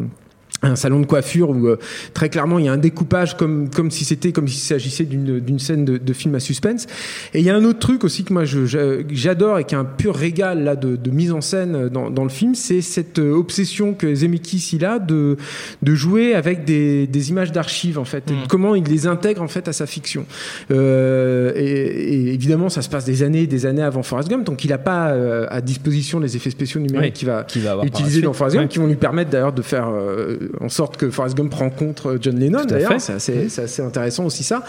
un 0.61 0.75
salon 0.75 0.99
de 0.99 1.05
coiffure 1.05 1.49
où 1.49 1.67
euh, 1.67 1.77
très 2.13 2.29
clairement 2.29 2.59
il 2.59 2.65
y 2.65 2.67
a 2.67 2.73
un 2.73 2.77
découpage 2.77 3.37
comme 3.37 3.69
comme 3.69 3.91
si 3.91 4.03
c'était 4.05 4.31
comme 4.31 4.47
s'il 4.47 4.61
s'agissait 4.61 5.05
d'une 5.05 5.39
d'une 5.39 5.59
scène 5.59 5.85
de, 5.85 5.97
de, 5.97 6.13
film 6.13 6.35
à 6.35 6.39
suspense. 6.39 6.85
Et 7.33 7.39
il 7.39 7.45
y 7.45 7.49
a 7.49 7.55
un 7.55 7.63
autre 7.63 7.79
truc 7.79 8.03
aussi 8.03 8.23
que 8.23 8.33
moi 8.33 8.43
j'adore 8.45 9.59
et 9.59 9.63
qui 9.63 9.75
est 9.75 9.77
un 9.77 9.85
pur 9.85 10.15
régal 10.15 10.63
là 10.63 10.75
de, 10.75 10.95
de 10.95 11.11
mise 11.11 11.31
en 11.31 11.41
scène 11.41 11.89
dans, 11.89 12.09
dans 12.09 12.23
le 12.23 12.29
film 12.29 12.55
c'est 12.55 12.81
cette 12.81 13.19
euh, 13.19 13.33
obsession 13.33 13.93
que 13.93 14.13
Zemeckis 14.13 14.71
il 14.73 14.85
a 14.85 14.99
de 14.99 15.37
de 15.81 15.95
jouer 15.95 16.35
avec 16.35 16.65
des, 16.65 17.07
des 17.07 17.29
images 17.29 17.51
d'archives 17.51 17.97
en 17.97 18.05
fait 18.05 18.29
mmh. 18.29 18.47
comment 18.49 18.75
il 18.75 18.83
les 18.83 19.07
intègre 19.07 19.41
en 19.41 19.47
fait 19.47 19.67
à 19.67 19.73
sa 19.73 19.85
fiction. 19.85 20.25
Euh, 20.71 21.51
et, 21.55 21.61
et, 21.61 22.33
évidemment 22.33 22.69
ça 22.69 22.81
se 22.81 22.89
passe 22.89 23.05
des 23.05 23.23
années 23.23 23.47
des 23.47 23.65
années 23.65 23.81
avant 23.81 24.03
Forrest 24.03 24.29
Gump 24.29 24.45
donc 24.45 24.65
il 24.65 24.69
n'a 24.69 24.77
pas 24.77 25.09
euh, 25.09 25.47
à 25.49 25.61
disposition 25.61 26.19
les 26.19 26.35
effets 26.35 26.49
spéciaux 26.49 26.81
numériques 26.81 27.13
oui, 27.13 27.19
qu'il 27.19 27.27
va, 27.27 27.43
qu 27.43 27.59
va 27.59 27.79
utiliser 27.83 28.21
dans 28.21 28.33
Forrest 28.33 28.57
Gump 28.57 28.69
qui 28.69 28.79
vont 28.79 28.87
lui 28.87 28.95
permettre 28.95 29.29
d'ailleurs 29.29 29.53
de 29.53 29.61
faire 29.61 29.89
en 30.59 30.69
sorte 30.69 30.97
que 30.97 31.09
Forrest 31.09 31.35
Gump 31.35 31.53
rencontre 31.53 32.17
John 32.21 32.39
Lennon 32.39 32.65
d'ailleurs. 32.65 32.99
c'est 32.99 33.13
assez, 33.13 33.59
assez, 33.59 33.81
intéressant 33.81 34.25
aussi 34.25 34.43
ça. 34.43 34.63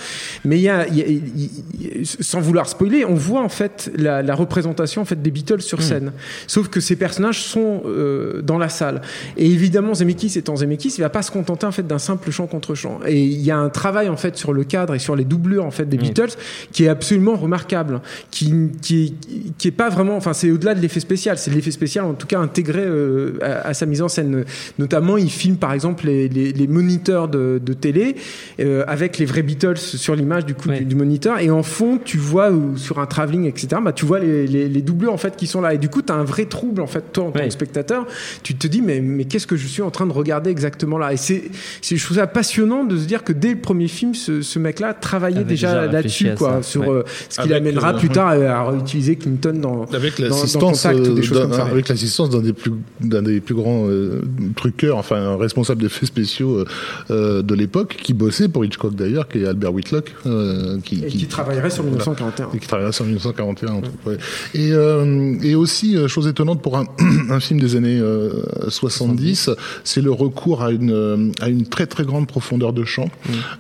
Mais 0.45 0.59
il 0.59 0.63
y, 0.63 0.69
a, 0.69 0.87
il 0.89 0.97
y 0.97 1.03
a, 1.03 1.07
il, 1.07 2.07
sans 2.07 2.41
vouloir 2.41 2.69
spoiler 2.69 3.05
on 3.05 3.15
voit 3.15 3.43
en 3.43 3.49
fait 3.49 3.91
la, 3.97 4.23
la 4.23 4.35
représentation 4.35 5.03
en 5.03 5.05
fait 5.05 5.21
des 5.21 5.31
Beatles 5.31 5.63
sur 5.63 5.79
mmh. 5.79 5.83
scène. 5.83 6.13
Sauf 6.47 6.69
que 6.69 6.81
ces 6.81 6.97
personnages 6.97 7.43
sont 7.43 7.83
euh, 7.85 8.43
dans 8.43 8.59
la 8.59 8.69
salle. 8.69 9.03
Et 9.37 9.47
évidemment 9.47 9.95
Zemeckis 9.95 10.39
étant 10.39 10.57
Zemeckis 10.57 10.95
il 10.99 11.01
va 11.01 11.11
pas 11.11 11.23
se 11.23 11.31
contenter 11.31 11.67
en 11.67 11.73
fait 11.73 11.87
d'un 11.87 11.99
simple 11.99 12.31
chant 12.31 12.47
contre 12.47 12.75
chant. 12.75 13.01
Et 13.07 13.21
il 13.21 13.41
y 13.41 13.51
a 13.51 13.59
un 13.59 13.69
travail 13.69 14.09
en 14.09 14.17
fait 14.17 14.37
sur 14.37 14.53
le 14.53 14.65
cadre 14.65 14.95
et 14.95 14.99
sur 14.99 15.17
les 15.17 15.25
doublures 15.25 15.65
en 15.65 15.71
fait 15.71 15.87
des 15.87 15.97
mmh. 15.97 16.01
Beatles 16.01 16.33
qui 16.73 16.85
est 16.85 16.89
absolument 16.89 17.37
remarquable 17.37 18.01
qui, 18.31 18.71
qui, 18.83 19.05
est, 19.05 19.55
qui 19.59 19.69
est 19.69 19.73
pas 19.73 19.89
vraiment 19.89 20.17
enfin 20.17 20.33
c'est 20.33 20.51
au-delà 20.51 20.75
de 20.75 20.81
l'effet 20.81 21.01
spécial. 21.01 21.39
C'est 21.39 21.51
l'effet 21.51 21.71
spécial 21.71 22.05
en 22.05 22.15
tout 22.15 22.27
cas 22.27 22.39
intégré 22.39 22.83
euh, 22.83 23.39
à, 23.43 23.69
à, 23.69 23.75
sa 23.75 23.87
mise 23.87 24.03
en 24.03 24.09
scène. 24.09 24.45
Notamment 24.79 25.17
il 25.17 25.31
filme 25.31 25.57
par 25.57 25.70
par 25.71 25.75
exemple 25.77 26.07
les, 26.07 26.27
les, 26.29 26.53
les 26.53 26.67
moniteurs 26.67 27.29
de, 27.29 27.61
de 27.65 27.73
télé 27.75 28.17
euh, 28.59 28.83
avec 28.89 29.19
les 29.19 29.25
vrais 29.25 29.43
Beatles 29.45 29.77
sur 29.77 30.17
l'image 30.17 30.45
du 30.45 30.55
coup 30.55 30.69
Ouais. 30.69 30.81
du, 30.81 30.85
du 30.85 30.95
moniteur. 30.97 31.39
Et 31.39 31.49
en 31.49 31.63
fond 31.63 31.97
tu 32.05 32.19
vois 32.19 32.51
ou 32.51 32.77
sur 32.77 32.99
un 32.99 33.07
travelling 33.07 33.45
etc 33.47 33.81
bah 33.81 33.93
tu 33.93 34.05
vois 34.05 34.19
les, 34.19 34.49
les, 34.49 34.69
les 34.69 34.83
doublures 34.83 35.13
en 35.13 35.17
fait 35.17 35.37
qui 35.37 35.47
sont 35.47 35.61
là. 35.61 35.75
Et 35.75 35.79
du 35.79 35.89
coup 35.89 36.03
tu 36.03 36.13
as 36.13 36.17
un 36.17 36.25
vrai 36.25 36.47
trouble 36.47 36.81
en 36.83 36.89
fait 36.89 37.05
toi 37.13 37.25
en 37.27 37.31
tant 37.31 37.45
que 37.45 37.51
spectateur. 37.51 38.05
Tu 38.43 38.57
te 38.57 38.67
dis 38.67 38.83
mais, 38.83 39.01
mais 39.01 39.27
qu'est-ce 39.27 39.47
que 39.47 39.55
je 39.55 39.69
suis 39.69 39.83
en 39.83 39.93
train 39.93 40.07
de 40.09 40.13
regarder 40.13 40.51
exactement 40.51 40.99
là? 40.99 41.13
Et 41.13 41.17
c'est 41.17 41.45
je 41.83 42.05
trouve 42.05 42.17
ça 42.17 42.27
passionnant 42.27 42.83
de 42.83 42.97
se 42.97 43.05
dire 43.07 43.23
que 43.23 43.33
dès 43.33 43.51
le 43.51 43.61
premier 43.61 43.87
film 43.87 44.15
ce, 44.17 44.43
ce 44.43 44.59
mec 44.59 44.81
là 44.81 44.93
travaillait 44.93 45.45
déjà 45.45 45.87
là-dessus 45.87 46.31
quoi 46.37 46.55
ça, 46.55 46.63
sur 46.65 46.81
ouais. 46.81 46.89
euh, 46.89 47.03
ce 47.29 47.41
qu'il 47.41 47.55
amènera 47.55 47.95
euh, 47.95 47.99
plus 47.99 48.09
tard 48.09 48.29
à, 48.29 48.33
à 48.33 48.69
réutiliser 48.71 49.15
Clinton 49.15 49.55
dans 49.61 49.85
Avec 49.93 50.19
l'assistance 50.19 50.85
euh, 50.87 50.93
d'un- 51.15 51.41
comme 51.41 51.53
ça. 51.53 51.65
avec 51.67 51.89
l'assistance 51.89 52.29
d'un 52.31 52.41
des 52.41 52.53
plus 52.53 52.73
d'un 53.01 53.23
des 53.23 53.41
plus 53.41 53.55
grands 53.55 53.87
euh, 53.89 54.21
truqueurs, 54.57 54.97
enfin 54.97 55.17
un 55.17 55.37
responsable 55.37 55.60
d'effets 55.77 56.07
spéciaux 56.07 56.59
euh, 56.59 56.65
euh, 57.11 57.43
de 57.43 57.55
l'époque, 57.55 57.97
qui 58.03 58.15
bossait 58.15 58.49
pour 58.49 58.65
Hitchcock 58.65 58.95
d'ailleurs, 58.95 59.29
qui 59.29 59.39
est 59.39 59.47
Albert 59.47 59.73
Whitlock, 59.73 60.15
euh, 60.27 60.79
qui, 60.85 61.05
et 61.05 61.09
qui 61.09 61.27
travaillerait 61.27 61.71
sur 61.71 61.85
1941 61.85 62.49
et 62.55 62.59
qui 62.59 62.67
travaillera 62.67 62.93
sur 62.93 63.05
1941. 63.05 63.73
en 63.73 63.81
tout, 63.81 63.91
ouais. 64.07 64.17
Et, 64.55 64.73
euh, 64.73 65.37
et 65.43 65.55
aussi, 65.55 65.97
chose 66.09 66.27
étonnante 66.27 66.63
pour 66.63 66.77
un, 66.77 66.85
un 67.31 67.41
film 67.41 67.61
des 67.61 67.77
années 67.77 67.99
euh, 68.01 68.43
70, 68.69 69.51
c'est 69.85 70.01
le 70.01 70.11
recours 70.11 70.63
à 70.63 70.71
une, 70.71 71.33
à 71.41 71.49
une 71.49 71.67
très 71.67 71.87
très 71.87 72.05
grande 72.05 72.27
profondeur 72.27 72.73
de 72.73 72.85
champ 72.85 73.09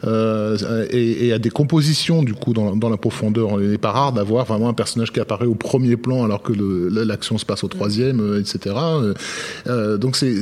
euh, 0.04 0.86
et, 0.90 1.26
et 1.26 1.32
à 1.32 1.38
des 1.38 1.50
compositions 1.50 2.22
du 2.22 2.34
coup 2.34 2.52
dans, 2.52 2.76
dans 2.76 2.88
la 2.88 2.96
profondeur. 2.96 3.60
Il 3.60 3.70
n'est 3.70 3.78
pas 3.78 3.92
rare 3.92 4.12
d'avoir 4.12 4.44
vraiment 4.46 4.68
un 4.68 4.74
personnage 4.74 5.12
qui 5.12 5.20
apparaît 5.20 5.46
au 5.46 5.54
premier 5.54 5.96
plan 5.96 6.24
alors 6.24 6.42
que 6.42 6.52
l'action 6.52 7.38
se 7.38 7.44
passe 7.44 7.64
au 7.64 7.68
troisième, 7.68 8.38
etc. 8.38 8.74
Donc 9.66 10.16
c'est 10.16 10.34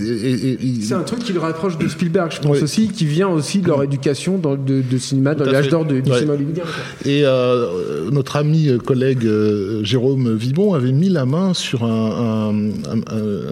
C'est 0.83 0.95
un 0.95 1.03
truc 1.03 1.21
qui 1.21 1.33
le 1.33 1.41
rapproche 1.49 1.77
de 1.79 1.89
Spielberg, 1.89 2.31
je 2.33 2.41
pense 2.41 2.57
Oui. 2.57 2.63
aussi, 2.63 2.89
qui 2.89 3.05
vient 3.05 3.29
aussi 3.29 3.59
de 3.61 3.67
leur 3.69 3.83
éducation 3.83 4.39
dans, 4.39 4.55
de, 4.57 4.81
de 4.83 4.99
cinéma, 4.99 5.35
dans 5.35 5.45
Tout 5.45 5.51
l'âge 5.51 5.69
d'or 5.69 5.85
du 5.85 5.95
Ouais. 5.95 6.03
cinéma 6.05 6.35
hollywoodien. 6.35 6.65
Et 7.05 7.23
euh, 7.25 8.11
notre 8.11 8.37
ami 8.37 8.69
euh, 8.69 8.79
collègue 8.79 9.25
euh, 9.27 9.83
Jérôme 9.85 10.35
Vibon 10.37 10.75
avait 10.75 10.93
mis 10.93 11.09
la 11.09 11.25
main 11.27 11.55
sur 11.55 11.85
un, 11.85 12.51
un- 12.51 12.93
un- 12.93 13.17
un- 13.17 13.51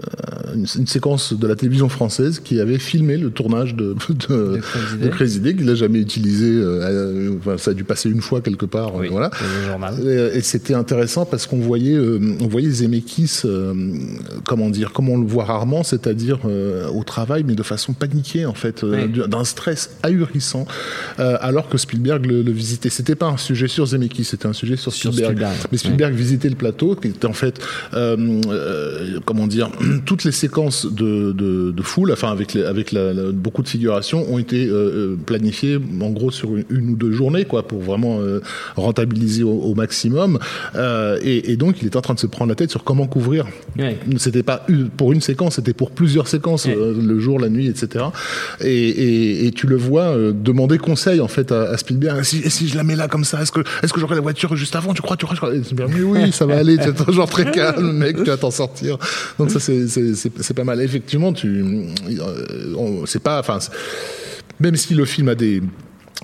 une, 0.55 0.65
une 0.77 0.87
séquence 0.87 1.33
de 1.33 1.47
la 1.47 1.55
télévision 1.55 1.89
française 1.89 2.39
qui 2.43 2.59
avait 2.59 2.79
filmé 2.79 3.17
le 3.17 3.29
tournage 3.29 3.75
de, 3.75 3.95
de, 4.29 4.59
De 5.01 5.07
Crazy 5.09 5.39
Day. 5.39 5.55
Qu'il 5.55 5.65
n'a 5.65 5.75
jamais 5.75 5.99
utilisé. 5.99 6.47
euh, 6.49 6.81
euh, 6.83 7.35
enfin, 7.39 7.57
ça 7.57 7.71
a 7.71 7.73
dû 7.73 7.83
passer 7.83 8.09
une 8.09 8.21
fois 8.21 8.41
quelque 8.41 8.65
part. 8.65 8.95
euh, 8.95 8.99
Oui, 9.01 9.07
voilà. 9.09 9.31
Et, 10.03 10.37
et 10.37 10.41
c'était 10.41 10.73
intéressant 10.73 11.25
parce 11.25 11.45
qu'on 11.47 11.59
voyait, 11.59 11.95
euh, 11.95 12.19
on 12.41 12.47
voyait 12.47 12.69
Zemeckis, 12.69 13.41
comment 14.45 14.69
dire, 14.69 14.91
comme 14.93 15.09
on 15.09 15.19
le 15.19 15.27
voit 15.27 15.45
rarement, 15.45 15.83
c'est-à-dire 15.83 16.39
au 16.45 17.03
travail, 17.03 17.43
mais 17.45 17.55
de 17.55 17.63
façon 17.63 17.93
paniquée 17.93 18.45
en 18.45 18.53
fait, 18.53 18.83
Oui. 18.83 19.07
du- 19.07 19.27
d'un 19.27 19.43
stress 19.43 19.91
ahurissant, 20.03 20.65
alors 21.17 21.69
que 21.69 21.77
Spielberg 21.77 22.25
le, 22.25 22.41
le 22.41 22.51
visitait. 22.51 22.89
C'était 22.89 23.15
pas 23.15 23.27
un 23.27 23.37
sujet 23.37 23.67
sur 23.67 23.85
Zemeckis, 23.85 24.23
c'était 24.25 24.47
un 24.47 24.53
sujet 24.53 24.75
sur 24.77 24.93
Sur 24.93 25.13
Spielberg. 25.13 25.43
Mais 25.71 25.77
Spielberg 25.77 26.13
visitait 26.13 26.49
le 26.49 26.55
plateau, 26.55 26.95
qui 26.95 27.09
était 27.09 27.25
en 27.27 27.33
fait, 27.33 27.59
comment 29.25 29.47
dire, 29.47 29.69
toutes 30.05 30.23
les 30.23 30.31
séquences 30.37 30.85
de, 30.91 31.31
de, 31.31 31.71
de 31.71 31.81
foule, 31.83 32.11
enfin 32.11 32.31
avec, 32.31 32.53
les, 32.53 32.63
avec 32.63 32.91
la, 32.91 33.13
la- 33.13 33.31
beaucoup 33.31 33.63
de 33.63 33.67
figurations, 33.69 34.25
ont 34.31 34.37
été 34.39 34.65
euh, 34.67 34.73
euh, 34.73 35.15
planifiées 35.25 35.79
en 36.01 36.09
gros 36.11 36.31
sur 36.31 36.55
une, 36.55 36.65
une 36.69 36.89
ou 36.91 36.95
deux 36.95 37.11
journées, 37.11 37.45
quoi, 37.45 37.67
pour 37.67 37.81
vraiment 37.81 38.19
euh, 38.21 38.39
rentabiliser 38.75 39.43
au, 39.43 39.51
au 39.51 39.75
maximum. 39.75 40.39
Euh, 40.75 41.19
et, 41.21 41.51
et 41.51 41.57
donc, 41.57 41.81
il 41.81 41.87
était 41.87 41.97
en 41.97 42.01
train 42.01 42.13
de 42.13 42.19
se 42.19 42.27
prendre 42.27 42.49
la 42.49 42.55
tête 42.55 42.69
sur 42.71 42.83
comment 42.83 43.07
couvrir. 43.07 43.45
Ouais. 43.77 43.97
C'était 44.17 44.43
pas 44.43 44.63
une- 44.67 44.89
pour 44.89 45.11
une 45.11 45.21
séquence, 45.21 45.55
c'était 45.55 45.73
pour 45.73 45.91
plusieurs 45.91 46.27
séquences, 46.27 46.65
Ouais. 46.65 46.75
le 46.75 47.19
jour, 47.19 47.39
la 47.39 47.49
nuit, 47.49 47.67
etc. 47.67 48.05
Et, 48.61 48.67
et, 48.89 49.47
et 49.47 49.51
tu 49.51 49.67
le 49.67 49.75
vois 49.75 50.15
demander 50.33 50.77
conseil 50.77 51.19
en 51.21 51.27
fait 51.27 51.51
à, 51.51 51.63
à 51.71 51.77
Spielberg. 51.77 52.23
Si, 52.23 52.39
et 52.43 52.49
si 52.49 52.67
je 52.67 52.75
la 52.77 52.83
mets 52.83 52.95
là 52.95 53.07
comme 53.07 53.23
ça, 53.23 53.41
est-ce 53.41 53.51
que 53.51 53.61
est-ce 53.83 53.93
que 53.93 53.99
j'aurai 53.99 54.15
la 54.15 54.21
voiture 54.21 54.55
juste 54.55 54.75
avant 54.75 54.93
Tu 54.93 55.01
crois 55.01 55.17
Tu 55.17 55.25
crois, 55.25 55.35
tu 55.35 55.41
crois? 55.41 55.53
Et 55.55 55.63
Spielberg, 55.63 55.91
mais 55.95 56.03
oui, 56.03 56.31
ça 56.31 56.45
va 56.45 56.57
aller. 56.57 56.77
Tu 56.77 56.89
es 56.89 57.13
genre 57.13 57.29
très 57.29 57.49
calme, 57.51 57.91
mec. 57.93 58.17
Tu 58.17 58.23
vas 58.25 58.37
t'en 58.37 58.51
sortir. 58.51 58.97
Donc 59.39 59.49
ça, 59.51 59.59
c'est 59.59 59.87
c'est 59.87 60.15
c'est 60.15 60.26
c'est 60.41 60.53
pas 60.53 60.63
mal. 60.63 60.81
Effectivement, 60.81 61.33
tu 61.33 61.63
euh, 62.09 63.05
c'est 63.05 63.21
pas, 63.21 63.39
enfin, 63.39 63.59
même 64.59 64.75
si 64.75 64.93
le 64.93 65.05
film 65.05 65.29
a 65.29 65.35
des 65.35 65.61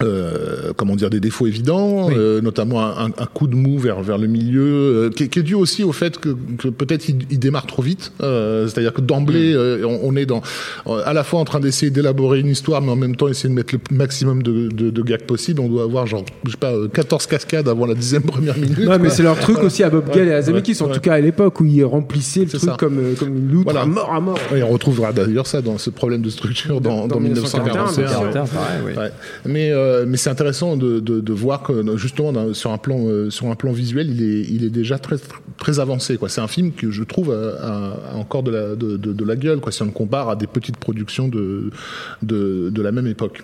euh, 0.01 0.73
comment 0.75 0.95
dire 0.95 1.09
des 1.09 1.19
défauts 1.19 1.45
évidents, 1.47 2.07
Oui. 2.07 2.15
euh, 2.17 2.41
notamment 2.41 2.81
un, 2.81 3.07
un 3.07 3.25
coup 3.33 3.47
de 3.47 3.55
mou 3.55 3.77
vers 3.77 4.01
vers 4.01 4.17
le 4.17 4.27
milieu, 4.27 4.63
euh, 4.63 5.09
qui, 5.09 5.23
est- 5.23 5.27
qui 5.27 5.39
est 5.39 5.43
dû 5.43 5.53
aussi 5.55 5.83
au 5.83 5.91
fait 5.91 6.17
que, 6.17 6.29
que 6.57 6.67
peut-être 6.69 7.07
il, 7.09 7.19
il 7.29 7.39
démarre 7.39 7.65
trop 7.67 7.81
vite. 7.81 8.11
Euh, 8.21 8.67
C'est-à-dire 8.67 8.93
que 8.93 9.01
d'emblée, 9.01 9.53
euh, 9.53 9.85
on, 9.85 9.99
on 10.03 10.15
est 10.15 10.25
dans 10.25 10.41
euh, 10.87 11.01
à 11.05 11.13
la 11.13 11.23
fois 11.23 11.39
en 11.39 11.45
train 11.45 11.59
d'essayer 11.59 11.91
d'élaborer 11.91 12.39
une 12.39 12.47
histoire, 12.47 12.81
mais 12.81 12.91
en 12.91 12.95
même 12.95 13.15
temps 13.15 13.27
essayer 13.27 13.49
de 13.49 13.53
mettre 13.53 13.73
le 13.75 13.95
maximum 13.95 14.41
de, 14.41 14.69
de, 14.69 14.89
de 14.89 15.01
gags 15.01 15.23
possible. 15.25 15.59
On 15.61 15.67
doit 15.69 15.83
avoir 15.83 16.07
genre 16.07 16.25
je 16.45 16.51
sais 16.51 16.57
pas 16.57 16.71
euh, 16.73 16.87
14 16.87 17.27
cascades 17.27 17.67
avant 17.69 17.85
la 17.85 17.93
dixième 17.95 18.23
première 18.23 18.57
minute. 18.57 18.79
Non, 18.79 18.97
mais 18.99 19.09
c'est 19.09 19.23
leur 19.23 19.37
truc 19.39 19.59
aussi 19.59 19.83
à 19.83 19.89
Bob 19.89 20.09
Gale 20.13 20.27
et 20.29 20.33
à 20.33 20.41
Zemeckis, 20.41 20.77
en 20.81 20.87
ouais. 20.87 20.93
tout 20.93 20.99
cas 21.01 21.13
à 21.13 21.19
l'époque 21.19 21.59
où 21.61 21.65
ils 21.65 21.83
remplissaient 21.83 22.41
le 22.41 22.47
truc 22.47 22.61
ça. 22.61 22.75
comme, 22.79 22.99
comme 23.19 23.35
une 23.37 23.51
loutre 23.51 23.65
Voilà. 23.65 23.81
à 23.81 23.85
mort 23.85 24.11
à 24.13 24.19
mort. 24.19 24.39
Et 24.55 24.63
on 24.63 24.69
retrouvera 24.69 25.13
d'ailleurs 25.13 25.47
ça 25.47 25.61
dans 25.61 25.77
ce 25.77 25.89
problème 25.89 26.21
de 26.21 26.29
structure 26.29 26.81
dans, 26.81 27.07
Dans 27.07 27.15
dans, 27.15 27.19
1941, 27.19 27.85
1947. 27.85 28.03
bien 28.03 28.07
sûr. 28.07 28.31
41, 28.31 28.45
pareil, 28.45 28.79
oui. 28.85 28.91
Ouais. 28.97 29.09
Mais 29.45 29.71
euh, 29.83 30.05
mais 30.07 30.17
c'est 30.17 30.29
intéressant 30.29 30.77
de, 30.77 31.33
voir 31.33 31.63
que 31.63 31.97
justement 31.97 32.29
un 32.29 32.77
plan 32.77 33.05
euh, 33.07 33.29
sur 33.29 33.47
un 33.47 33.55
plan 33.55 33.71
visuel 33.71 34.09
il 34.09 34.23
est 34.23 34.41
il 34.49 34.63
est 34.63 34.69
déjà 34.69 34.97
très 34.97 35.17
très 35.57 35.79
avancé. 35.79 36.17
C'est 36.27 36.41
un 36.41 36.47
film 36.47 36.71
que 36.71 36.91
je 36.91 37.03
trouve 37.03 37.31
a, 37.31 38.15
encore 38.15 38.43
de 38.43 39.23
la 39.25 39.35
gueule 39.35 39.59
quoi 39.59 39.71
si 39.71 39.81
on 39.81 39.85
le 39.85 39.91
compare 39.91 40.29
à 40.29 40.35
des 40.35 40.47
petites 40.47 40.77
productions 40.77 41.27
de 41.27 42.81
la 42.81 42.91
même 42.91 43.07
époque. 43.07 43.43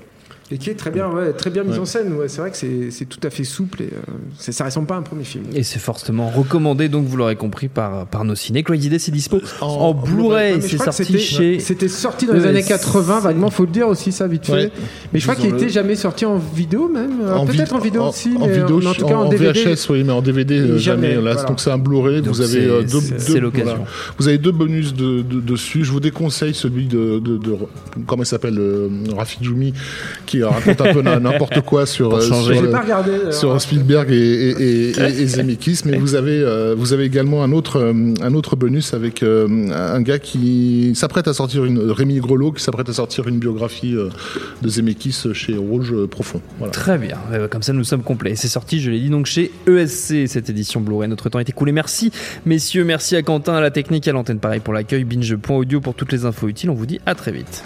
Et 0.52 0.58
qui 0.58 0.70
est 0.72 0.76
très 0.76 0.90
bien, 0.90 1.08
ouais, 1.10 1.32
très 1.34 1.50
bien 1.52 1.64
mis 1.64 1.74
Ouais. 1.74 1.80
en 1.80 1.86
scène. 1.86 2.14
Ouais, 2.14 2.28
c'est 2.28 2.42
vrai 2.42 2.50
que 2.52 2.58
c'est 2.58 3.06
tout 3.06 3.20
à 3.24 3.30
fait 3.30 3.44
souple 3.44 3.84
et 3.84 3.90
euh, 3.94 4.14
ça 4.40 4.66
ressemble 4.66 4.88
pas 4.88 4.96
à 4.96 4.98
un 4.98 5.04
premier 5.04 5.24
film. 5.24 5.44
Et 5.54 5.62
c'est 5.62 5.78
fortement 5.80 6.28
recommandé, 6.30 6.90
donc 6.90 7.06
vous 7.06 7.18
l'aurez 7.18 7.36
compris, 7.36 7.68
par, 7.68 8.08
par 8.08 8.26
nos 8.26 8.34
ciné. 8.34 8.64
Crazy 8.64 8.90
Day, 8.90 8.98
c'est 8.98 9.12
dispo 9.12 9.42
en, 9.62 9.66
En- 9.68 9.94
Blu-ray. 9.94 10.60
C'est 10.62 10.78
sorti 10.78 11.06
c'était- 11.06 11.20
chez. 11.20 11.60
C'était 11.60 11.88
sorti 11.88 12.26
dans 12.26 12.34
les 12.34 12.40
ESC. 12.40 12.48
années 12.50 12.64
80, 12.64 13.20
vaguement, 13.20 13.50
faut 13.52 13.66
le 13.66 13.72
dire 13.72 13.88
aussi, 13.88 14.12
ça, 14.12 14.28
vite 14.28 14.46
fait. 14.48 14.52
Ouais. 14.54 14.72
Mais 15.14 15.20
je 15.20 15.26
crois 15.26 15.36
qu'il 15.36 15.46
Disons-le. 15.46 15.62
était 15.64 15.72
jamais 15.72 15.96
sorti 15.96 16.26
en 16.26 16.38
vidéo, 16.38 16.90
même. 16.90 17.22
Euh, 17.22 17.36
En 17.36 17.46
Peut-être 17.46 17.76
en 17.76 17.80
vidéo 17.80 18.04
aussi, 18.06 18.32
en 18.36 18.48
mais 18.48 18.60
vidéo, 18.60 18.82
en 18.88 18.94
tout 18.94 19.06
cas 19.06 19.16
en, 19.16 19.26
en 19.26 19.30
DVD. 19.30 19.52
VHS, 19.76 19.90
oui, 19.92 20.04
mais 20.04 20.14
en 20.14 20.22
DVD 20.22 20.56
euh, 20.60 20.78
Jamais, 20.80 21.12
jamais. 21.12 21.16
Là, 21.16 21.34
voilà. 21.34 21.44
donc 21.48 21.60
c'est 21.60 21.70
un 21.72 21.78
Blu-ray. 21.78 22.22
Vous 22.22 22.42
avez 22.42 22.66
deux, 22.66 22.88
c'est- 23.00 23.12
deux- 23.14 23.20
c'est 23.20 23.40
l'occasion. 23.40 23.66
voilà. 23.76 23.86
Vous 24.18 24.28
avez 24.28 24.38
deux 24.40 24.52
bonus 24.52 24.94
de, 24.96 25.22
de- 25.22 25.40
dessus. 25.42 25.84
Je 25.84 25.92
vous 25.92 26.00
déconseille 26.00 26.54
celui 26.56 26.88
de, 26.88 27.20
de, 27.20 27.38
de 27.38 27.56
comment 28.08 28.24
il 28.24 28.26
s'appelle, 28.26 28.58
euh, 28.58 28.90
Rafi 29.16 29.38
Djoumi, 29.42 29.74
qui 30.26 30.39
raconte 30.44 30.82
un 30.82 30.94
peu 30.94 31.02
n'importe 31.02 31.62
quoi 31.62 31.86
sur, 31.86 32.12
changer. 32.22 32.44
sur, 32.44 32.54
J'ai 32.56 32.62
le- 32.62 32.72
pas 32.72 32.82
regardé. 32.82 33.12
sur 33.32 33.60
Spielberg 33.62 34.12
et, 34.12 34.16
et, 34.16 34.50
et, 34.52 34.90
et- 34.90 35.22
et 35.22 35.28
Zemeckis, 35.28 35.82
mais 35.86 35.98
vous 35.98 36.16
avez 36.16 36.40
euh, 36.42 36.76
vous 36.78 36.94
avez 36.94 37.04
également 37.06 37.44
un 37.44 37.52
autre 37.52 37.78
euh, 37.80 38.14
un 38.22 38.34
autre 38.34 38.56
bonus 38.56 38.94
avec 38.94 39.24
euh, 39.24 39.48
un 39.72 40.02
gars 40.02 40.20
qui 40.20 40.94
s'apprête 40.96 41.28
à 41.28 41.34
sortir 41.34 41.66
une 41.66 41.80
Rémi 41.92 42.20
Grelot 42.20 42.52
qui 42.52 42.64
s'apprête 42.64 42.90
à 42.90 42.94
sortir 42.94 43.28
une 43.28 43.40
biographie 43.40 43.96
euh, 43.96 44.10
de 44.62 44.70
Zemeckis 44.70 45.24
chez 45.34 45.56
Rouge 45.56 45.94
Profond. 46.08 46.42
Voilà. 46.58 46.72
Très 46.72 46.98
bien, 46.98 47.18
comme 47.50 47.62
ça 47.64 47.74
nous 47.74 47.84
sommes 47.84 48.04
complets. 48.04 48.36
C'est 48.36 48.48
sorti, 48.48 48.80
je 48.82 48.90
l'ai 48.92 49.00
dit, 49.00 49.10
donc 49.10 49.26
chez 49.26 49.52
ESC, 49.68 50.28
cette 50.28 50.50
édition 50.50 50.82
Blu-ray. 50.82 51.10
Notre 51.10 51.30
temps 51.30 51.40
est 51.40 51.50
écoulé. 51.50 51.72
Merci, 51.72 52.12
messieurs. 52.46 52.84
Merci 52.84 53.16
à 53.16 53.22
Quentin, 53.22 53.54
à 53.56 53.62
la 53.62 53.72
technique, 53.72 54.08
à 54.08 54.12
l'antenne. 54.12 54.40
Pareil 54.40 54.60
pour 54.60 54.74
l'accueil. 54.74 55.04
Binge.audio 55.04 55.82
pour 55.82 55.94
toutes 55.96 56.12
les 56.12 56.26
infos 56.26 56.48
utiles. 56.48 56.70
On 56.70 56.74
vous 56.76 56.86
dit 56.86 57.00
à 57.06 57.16
très 57.16 57.32
vite. 57.32 57.64